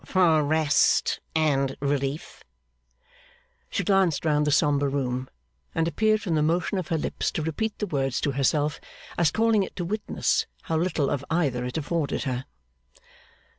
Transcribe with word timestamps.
'For 0.03 0.43
rest 0.43 1.19
and 1.35 1.77
relief.' 1.79 2.43
She 3.69 3.83
glanced 3.83 4.25
round 4.25 4.47
the 4.47 4.51
sombre 4.51 4.89
room, 4.89 5.29
and 5.75 5.87
appeared 5.87 6.23
from 6.23 6.33
the 6.33 6.41
motion 6.41 6.79
of 6.79 6.87
her 6.87 6.97
lips 6.97 7.29
to 7.33 7.43
repeat 7.43 7.77
the 7.77 7.85
words 7.85 8.19
to 8.21 8.31
herself, 8.31 8.81
as 9.15 9.29
calling 9.29 9.61
it 9.61 9.75
to 9.75 9.85
witness 9.85 10.47
how 10.63 10.77
little 10.77 11.11
of 11.11 11.23
either 11.29 11.63
it 11.65 11.77
afforded 11.77 12.23
her. 12.23 12.45